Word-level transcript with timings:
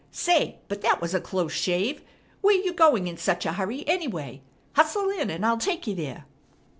Say, 0.09 0.57
but 0.67 0.81
that 0.81 0.99
was 0.99 1.13
a 1.13 1.21
close 1.21 1.51
shave! 1.53 2.01
Where 2.41 2.55
you 2.59 2.73
going 2.73 3.05
in 3.05 3.17
such 3.17 3.45
a 3.45 3.53
hurry, 3.53 3.87
anyway? 3.87 4.41
Hustle 4.73 5.11
in, 5.11 5.29
and 5.29 5.45
I'll 5.45 5.59
take 5.59 5.85
you 5.85 5.93
there." 5.93 6.25